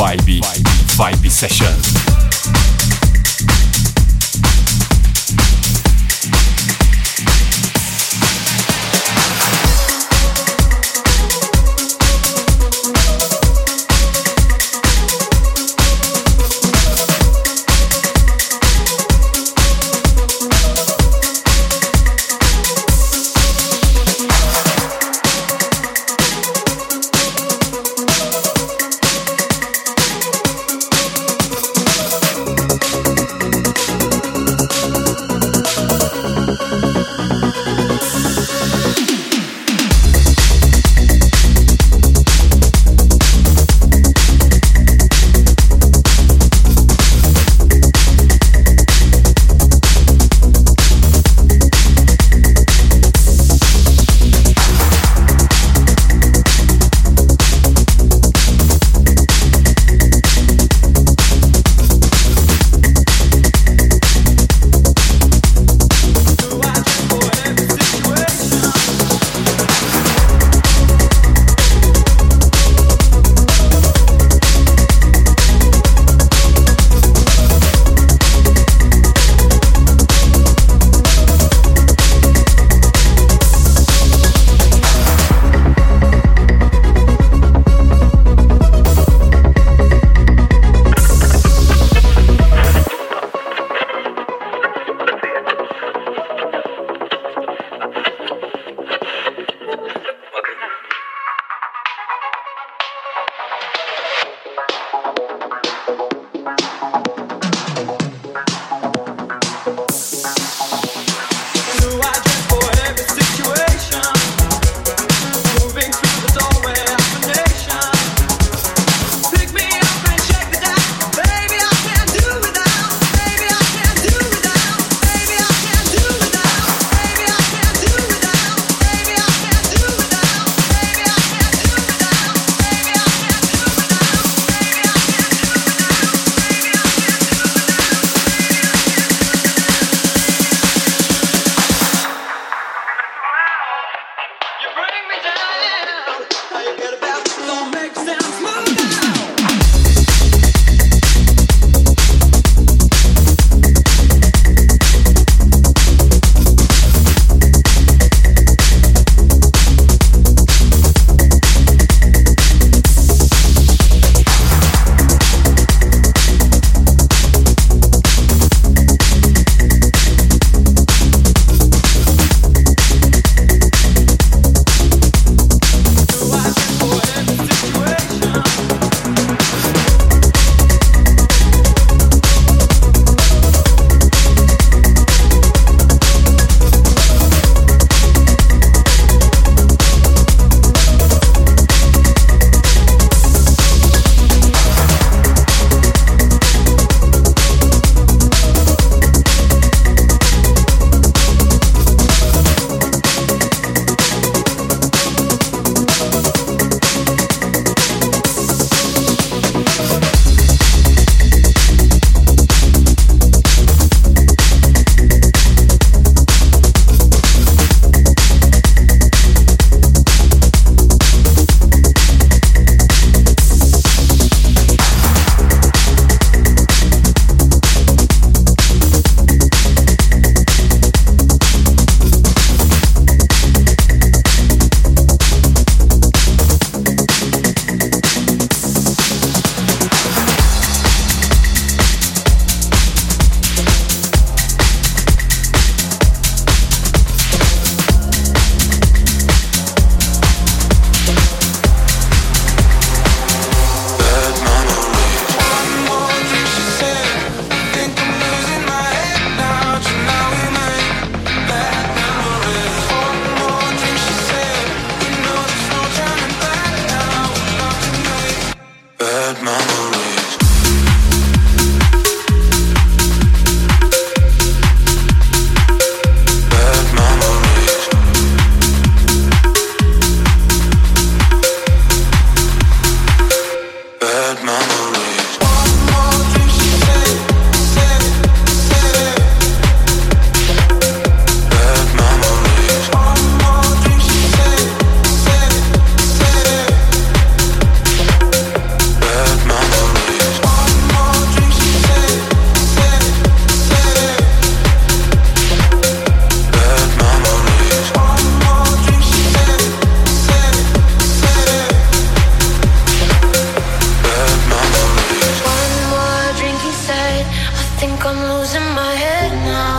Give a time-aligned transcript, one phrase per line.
[0.00, 0.40] Vibe,
[0.96, 2.09] Vibe Session.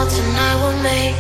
[0.01, 1.17] call tonight will make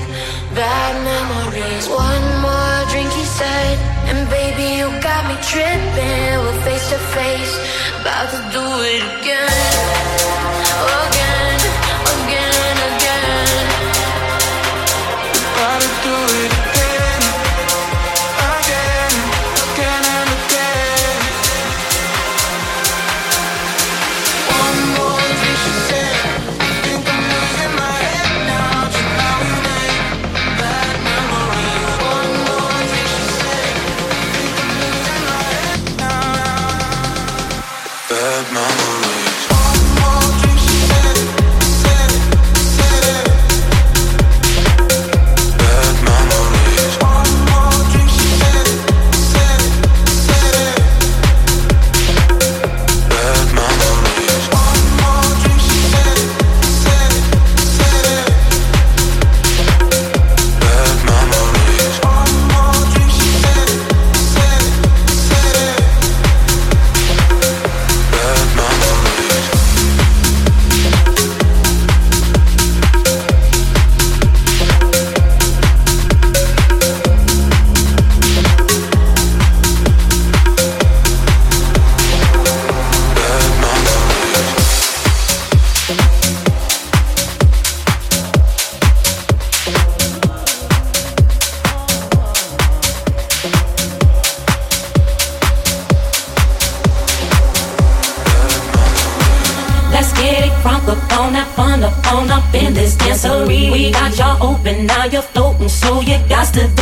[0.55, 1.87] bad memories.
[1.87, 3.77] One more drink, he said,
[4.09, 6.33] and baby, you got me tripping.
[6.43, 7.53] We're face to face,
[8.01, 8.63] about to do
[8.93, 9.49] it again,
[11.05, 11.40] again.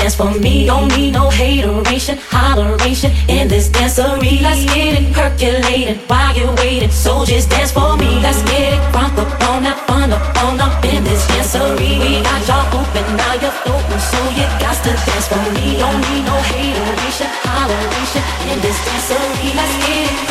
[0.09, 0.65] dance for me.
[0.65, 4.41] Don't need no hateration, holleration in this dancery.
[4.41, 6.91] Let's get it percolating while you're waiting.
[6.91, 8.19] So just dance for me.
[8.21, 11.99] Let's get it front up on up, on up, on up in this dancery.
[11.99, 15.77] We got y'all open, now you're open, so you got to dance for me.
[15.77, 19.55] Don't need no hateration, holleration in this dancery.
[19.55, 20.28] Let's get it.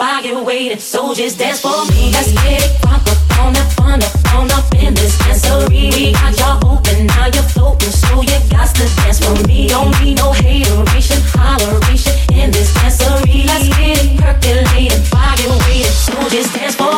[0.00, 1.36] I give away to soldiers.
[1.36, 2.10] Dance for me.
[2.12, 5.94] Let's get it crunk up on up, on up, in this dancery.
[5.94, 9.68] We got y'all open, now you're floating, so you got to dance for me.
[9.68, 13.46] Don't need no hateration, holleration in this dancery.
[13.46, 15.00] Let's get it percolated.
[15.14, 16.52] I give away to soldiers.
[16.52, 16.95] Dance for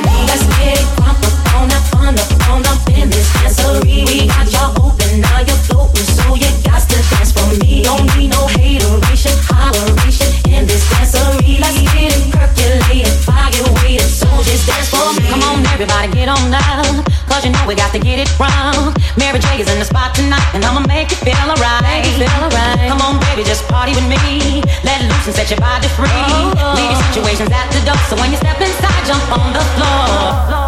[17.69, 18.97] we got to get it wrong.
[19.21, 22.01] Mary J is in the spot tonight, and I'ma make you feel alright.
[22.17, 22.89] Right.
[22.89, 24.65] Come on, baby, just party with me.
[24.83, 26.09] Let loose and set your body free.
[26.09, 26.73] Oh, oh.
[26.75, 30.65] Leave your situations at the door, so when you step inside, jump on the floor.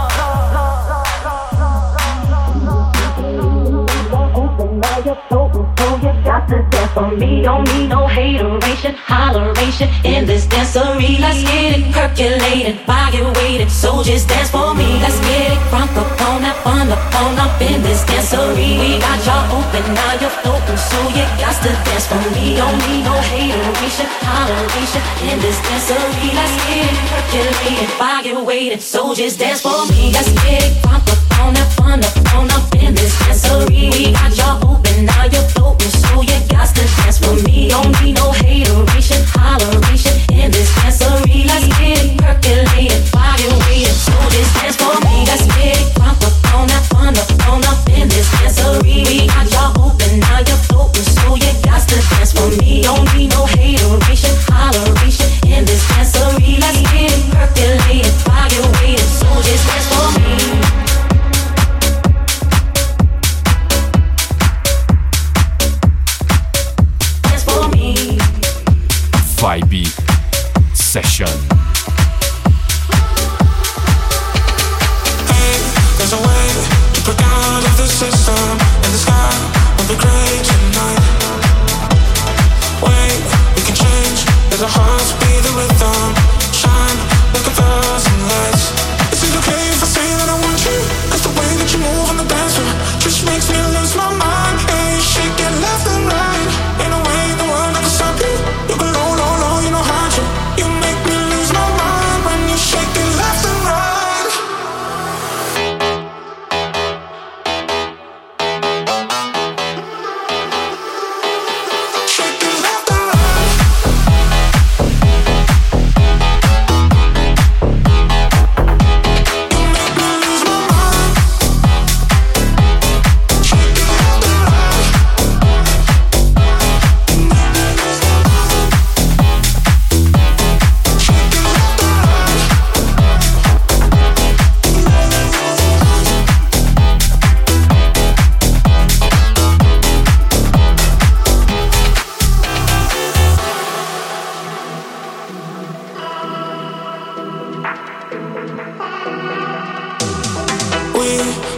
[4.80, 7.42] Now you're sober, so you got to dance for me.
[7.42, 11.18] Don't need no hateration, holleration in this dancery.
[11.18, 13.70] Let's get it percolated, body weighted.
[13.70, 14.98] So just dance for me.
[15.00, 18.78] Let's get it crunk up on up on up on up in this dancery.
[18.80, 22.56] We got y'all open, now you're open, so you got to dance for me.
[22.56, 26.28] Don't need no hateration, holleration in this dancery.
[26.34, 28.82] Let's get it percolated, body weighted.
[28.82, 30.12] So just dance for me.
[30.12, 33.90] Let's get it crunk up on up on up on up in this dancery.
[33.94, 37.68] We got y'all open, now you're open, so you got to to for me.
[37.68, 39.99] Don't need no hateration, holleration.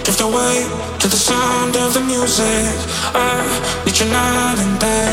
[0.05, 0.65] drift away
[0.99, 2.73] to the sound of the music.
[3.13, 3.45] I
[3.85, 5.13] need you night and day.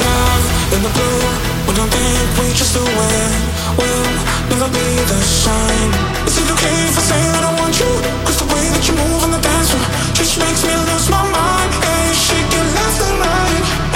[0.00, 1.22] Dive in the blue,
[1.66, 3.32] we don't think we just do it.
[3.78, 4.10] We'll
[4.50, 5.90] never be the same.
[6.26, 7.92] Is it okay if I say that I want you?
[8.26, 9.86] Cause the way that you move on the dance floor
[10.18, 11.70] just makes me lose my mind.
[11.84, 13.87] Hey, shaking left and right.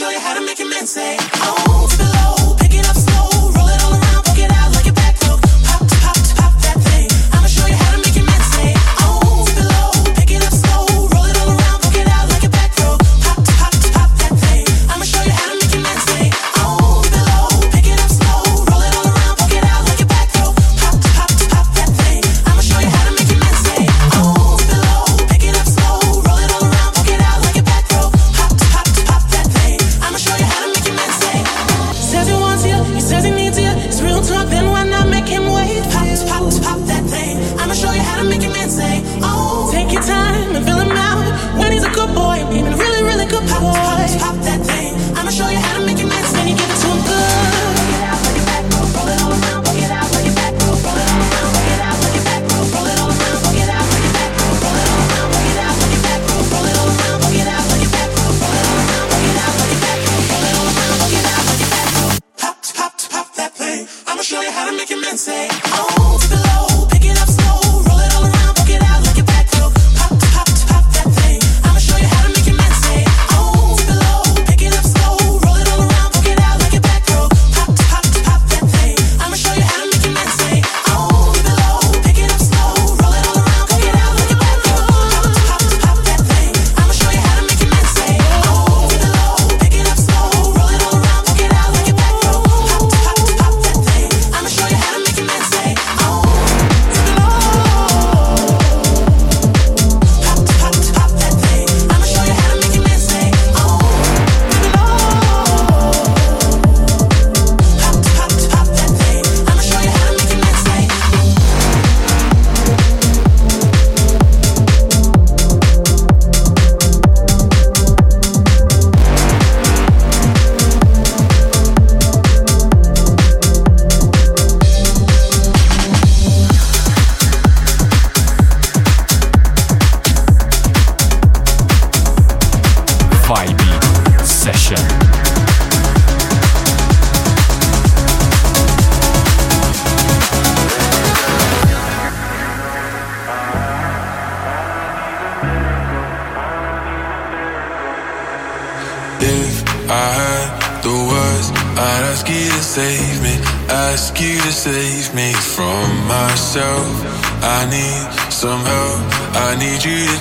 [0.00, 2.09] show you how to make a man say, oh.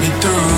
[0.00, 0.57] me through.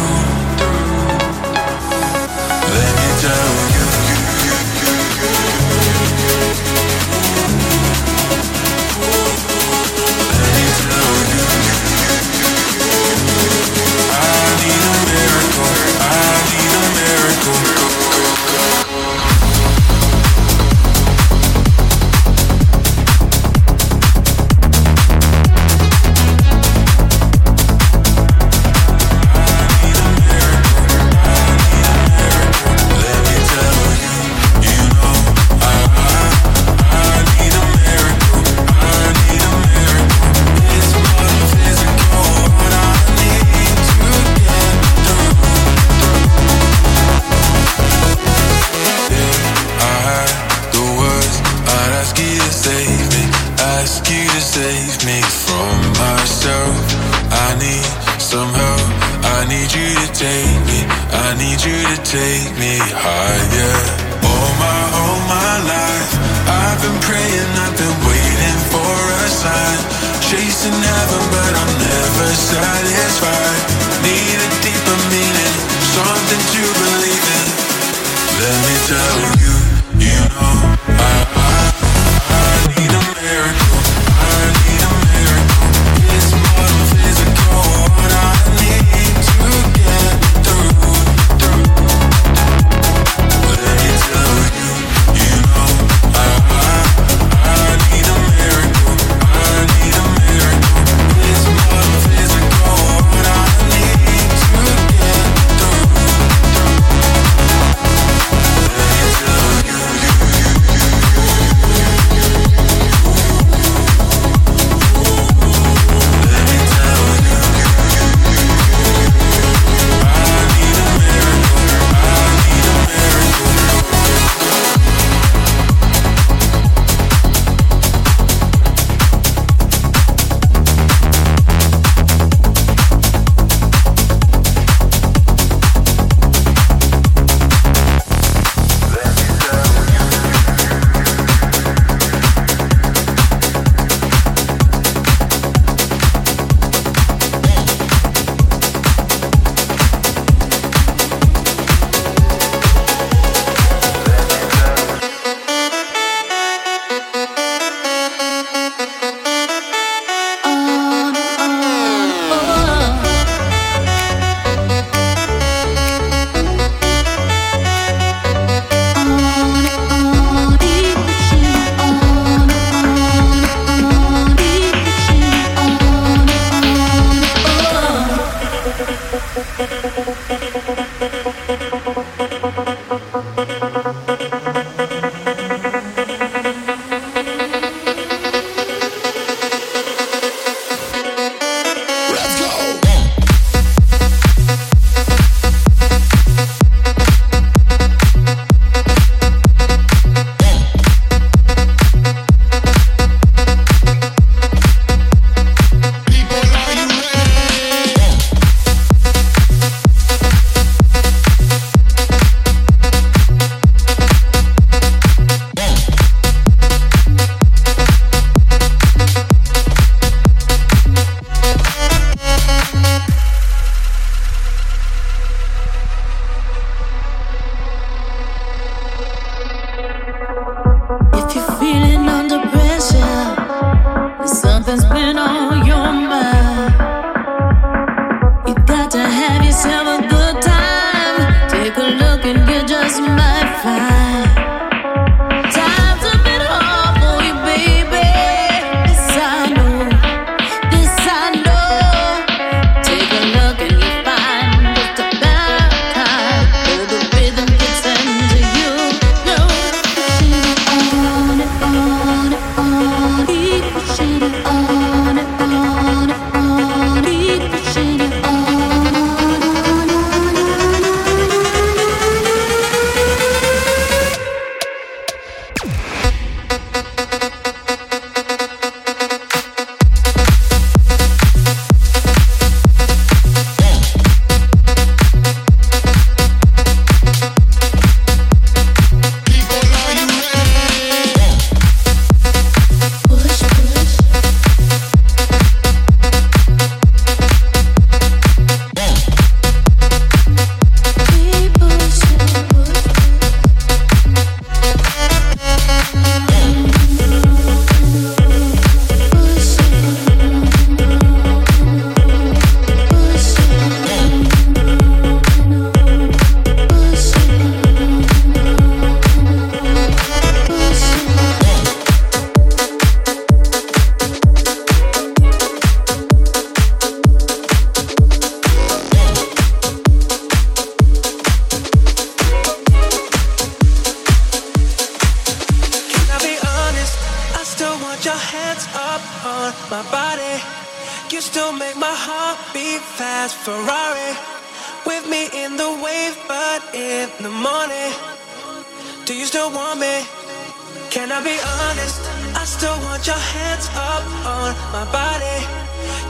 [351.45, 352.01] Honest?
[352.35, 355.39] I still want your hands up on my body.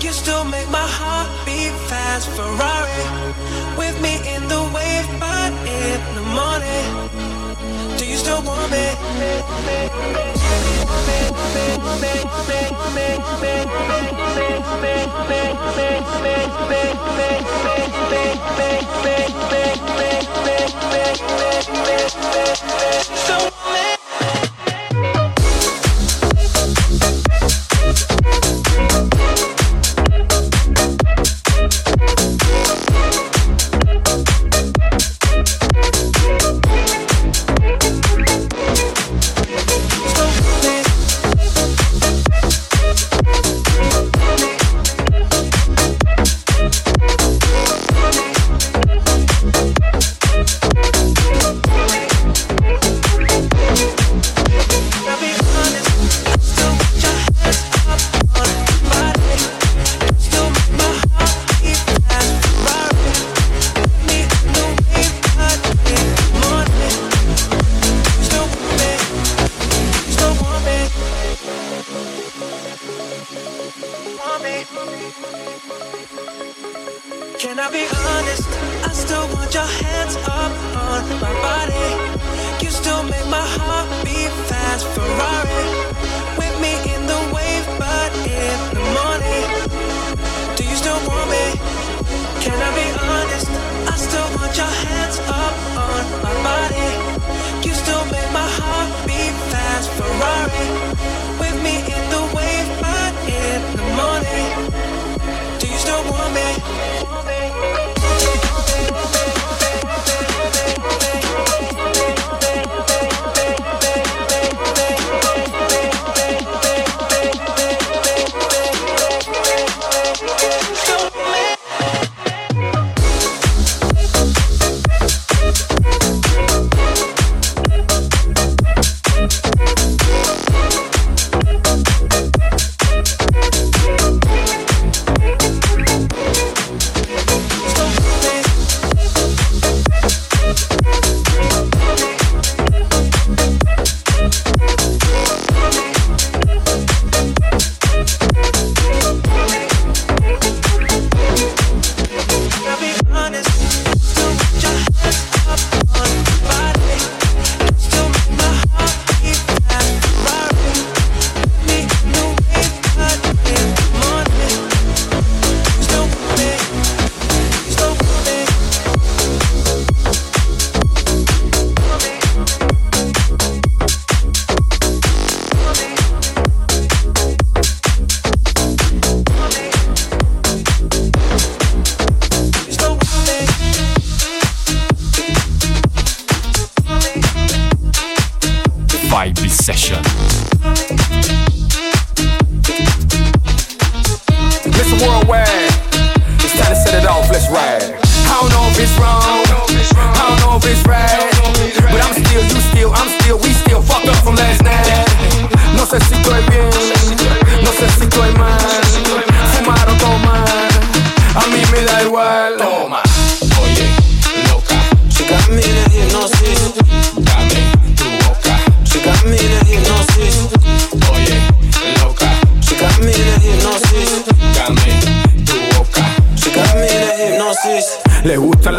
[0.04, 2.28] You still make my heart beat fast.
[2.36, 3.04] Ferrari
[3.76, 6.86] with me in the wave, but in the morning.
[7.98, 8.86] Do you still want me?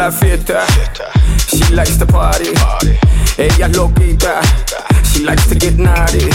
[0.02, 0.64] la fiesta.
[1.46, 2.50] She likes to party.
[3.38, 4.40] Ella es loquita.
[5.04, 6.26] She likes to get naughty.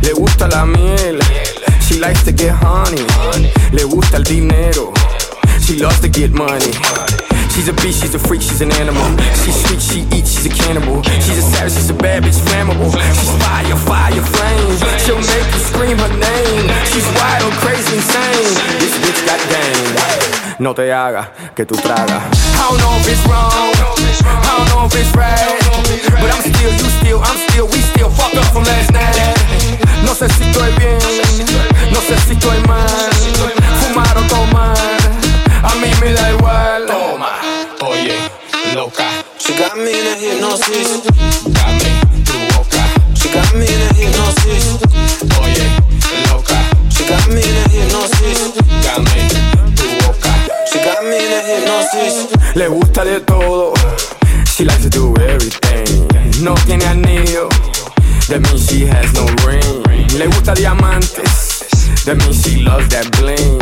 [0.00, 1.20] Le gusta la miel.
[1.80, 3.04] She likes to get honey.
[3.72, 4.94] Le gusta el dinero.
[5.60, 6.72] She loves to get money.
[7.52, 9.04] She's a beast, she's a freak, she's an animal.
[9.44, 11.02] She's sweet, she eats, she's a cannibal.
[11.20, 12.90] She's a savage, she's a bad bitch, flammable.
[13.20, 14.76] She's fire, fire, flame.
[15.04, 16.64] She'll make you scream her name.
[16.88, 18.54] She's wild, crazy, insane.
[18.80, 20.43] This bitch got game.
[20.58, 22.22] No te haga que tú tragas.
[22.54, 23.50] I don't know if it's wrong,
[24.24, 25.58] I don't know if it's right,
[26.20, 29.14] but I'm still, you still, I'm still, we still fucked up from last night.
[30.04, 30.98] No sé si estoy bien,
[31.92, 33.10] no sé si estoy mal,
[33.80, 34.76] fumar o tomar,
[35.62, 36.86] a mí me da igual.
[36.86, 37.30] Toma,
[37.80, 38.16] oye,
[38.74, 39.04] loca.
[39.38, 41.02] She got me in a hypnosis.
[41.44, 42.82] Dame tu boca.
[43.14, 44.78] She got me in a hypnosis.
[45.38, 45.68] Oye,
[46.30, 46.58] loca.
[46.88, 48.52] She got me in a hypnosis.
[48.82, 49.53] Dame
[52.54, 53.74] Le gusta de todo.
[54.46, 56.08] She likes to do everything.
[56.42, 57.48] No tiene anillo
[58.28, 59.82] That means she has no ring.
[60.18, 61.64] Le gusta diamantes.
[62.06, 63.58] That means she loves that bling.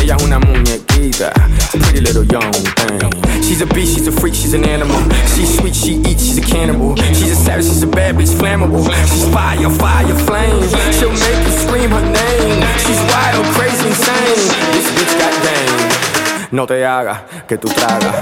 [0.00, 1.32] Ella es una muñequita,
[1.70, 3.42] pretty little young thing.
[3.42, 4.98] She's a beast, she's a freak, she's an animal.
[5.34, 6.96] She's sweet, she eats, she's a cannibal.
[7.14, 8.84] She's a savage, she's a bad bitch, flammable.
[9.08, 10.66] She's fire, fire, flame.
[10.98, 12.64] She'll make you scream her name.
[12.82, 14.40] She's wild, crazy, insane.
[14.72, 16.01] This bitch got game.
[16.52, 18.14] No te hagas que tú tragas.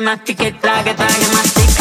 [0.00, 1.78] Mortifique, mastique, trague, trague, mastique.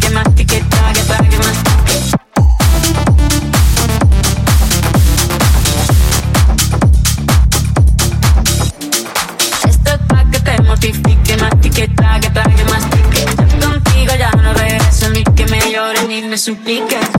[0.00, 2.14] Que mastique, trague, trague, mastique.
[9.68, 13.26] Esto es pa' que te mortifique, mastique, trague, trague, mastique.
[13.60, 17.17] Yo contigo ya no regreso ni que me llores ni me supliques.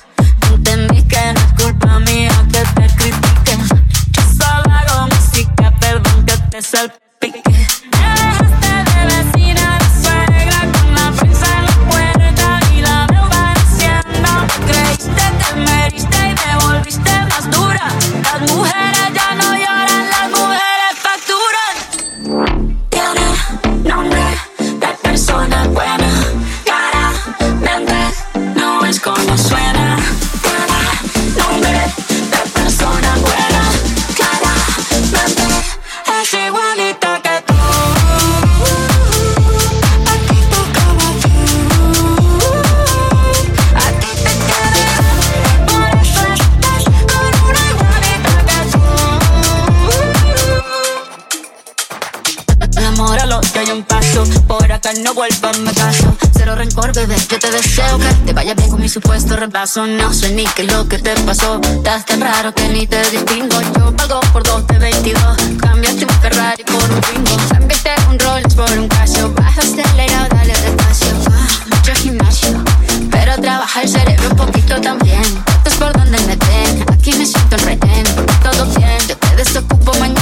[55.19, 56.17] Por acá no vuelvas, me caso.
[56.31, 57.17] Cero rencor, bebé.
[57.29, 59.85] Yo te deseo que te vaya bien con mi supuesto reemplazo.
[59.85, 61.59] No sé ni qué es lo que te pasó.
[61.61, 63.59] Estás tan raro que ni te distingo.
[63.75, 65.21] Yo pago por dos de 22.
[65.59, 67.37] Cambiaste un Ferrari por un bingo.
[67.51, 69.33] Cambiaste un Rolex por un Casio.
[69.33, 71.07] Baja acelerado, dale despacio.
[71.31, 72.63] Ah, Mucho gimnasio.
[73.11, 75.21] Pero trabaja el cerebro un poquito también.
[75.21, 76.85] Esto es por donde me den.
[76.93, 78.05] Aquí me siento el rehén.
[78.15, 78.97] Porque todo bien.
[79.09, 80.18] Yo te desocupo mañana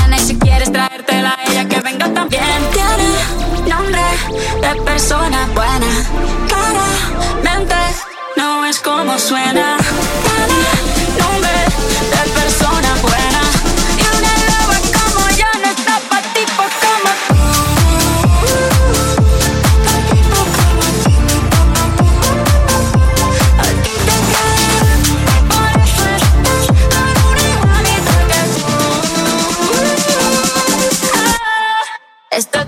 [6.47, 7.75] Claramente
[8.35, 9.77] no es como suena.
[11.19, 11.59] Nombre
[12.11, 13.41] de persona buena.
[13.97, 14.33] Y una
[14.97, 17.37] como yo no está pa' tipos como tú.
[20.29, 20.43] Tú.
[23.59, 23.63] A
[24.05, 24.17] te
[25.49, 25.71] por
[26.93, 28.67] con una igualita que tú.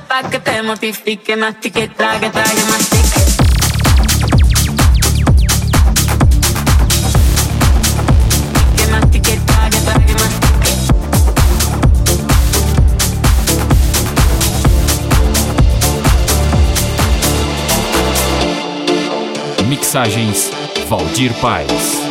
[0.08, 2.99] Pa' que te mortifique, mastique, trague, trague, mastique.
[19.80, 20.52] Mixagens
[20.90, 22.09] Valdir Paz.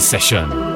[0.00, 0.69] Session.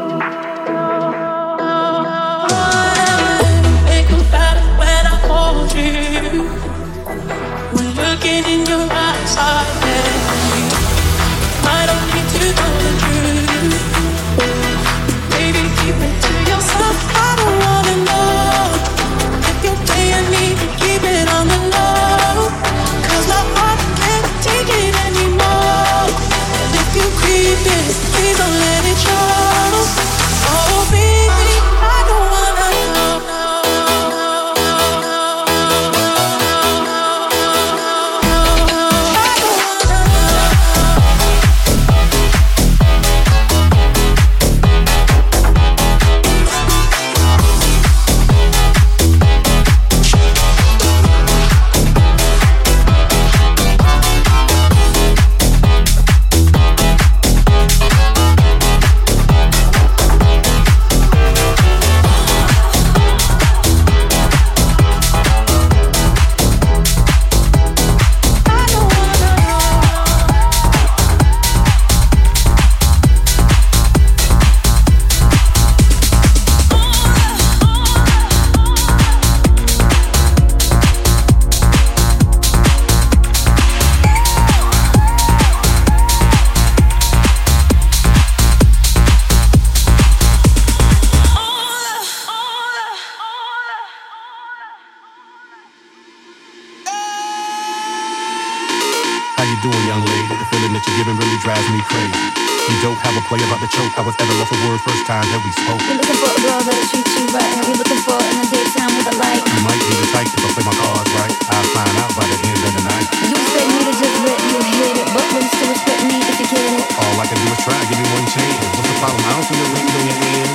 [101.54, 102.18] Drives me crazy.
[102.66, 103.94] You don't have a play about the choke.
[103.94, 105.78] I was ever off a word first time that we spoke.
[105.86, 107.52] You're looking for a girl that'll treat you right.
[107.54, 109.38] Have you looking for in the daytime with a light?
[109.38, 111.30] You might be the type if I play my cards right.
[111.54, 113.06] I'll find out by the end of the night.
[113.22, 116.16] You expect me to just let you hit it, but will you still respect me
[116.26, 116.82] if you get it?
[116.98, 117.78] All I can do is try.
[117.86, 118.58] Give me one chance.
[118.74, 119.22] What's the problem?
[119.22, 120.50] I don't see the ring on your hand.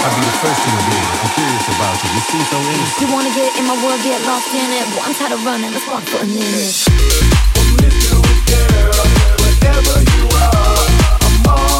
[0.00, 1.20] I'll be the first to admit it.
[1.20, 2.08] I'm curious about you.
[2.16, 2.96] You seem so innocent.
[3.04, 4.88] You wanna get in my world, get lost in it.
[4.96, 6.72] Well, I'm tired of running, let's walk for a minute.
[11.56, 11.79] Você